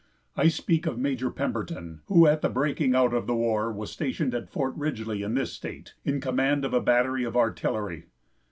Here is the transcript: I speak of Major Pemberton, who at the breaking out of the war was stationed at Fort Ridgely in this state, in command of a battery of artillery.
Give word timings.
I 0.35 0.47
speak 0.47 0.87
of 0.87 0.97
Major 0.97 1.29
Pemberton, 1.29 2.01
who 2.07 2.25
at 2.25 2.41
the 2.41 2.49
breaking 2.49 2.95
out 2.95 3.13
of 3.13 3.27
the 3.27 3.35
war 3.35 3.71
was 3.71 3.91
stationed 3.91 4.33
at 4.33 4.49
Fort 4.49 4.75
Ridgely 4.75 5.21
in 5.21 5.35
this 5.35 5.53
state, 5.53 5.93
in 6.03 6.19
command 6.19 6.65
of 6.65 6.73
a 6.73 6.81
battery 6.81 7.23
of 7.23 7.37
artillery. 7.37 8.05